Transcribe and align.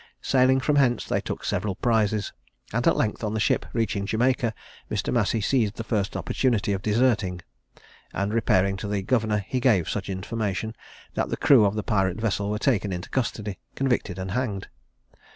Sailing 0.23 0.59
from 0.59 0.77
hence, 0.77 1.05
they 1.05 1.21
took 1.21 1.45
several 1.45 1.75
prizes; 1.75 2.33
and 2.73 2.87
at 2.87 2.95
length 2.95 3.23
on 3.23 3.35
the 3.35 3.39
ship 3.39 3.67
reaching 3.71 4.07
Jamaica, 4.07 4.51
Mr. 4.89 5.13
Massey 5.13 5.41
seized 5.41 5.75
the 5.75 5.83
first 5.83 6.17
opportunity 6.17 6.73
of 6.73 6.81
deserting; 6.81 7.43
and 8.11 8.33
repairing 8.33 8.77
to 8.77 8.87
the 8.87 9.03
governor, 9.03 9.45
he 9.47 9.59
gave 9.59 9.87
such 9.87 10.09
information, 10.09 10.75
that 11.13 11.29
the 11.29 11.37
crew 11.37 11.65
of 11.65 11.75
the 11.75 11.83
pirate 11.83 12.19
vessel 12.19 12.49
were 12.49 12.57
taken 12.57 12.91
into 12.91 13.11
custody, 13.11 13.59
convicted, 13.75 14.17
and 14.17 14.31
hanged. 14.31 14.69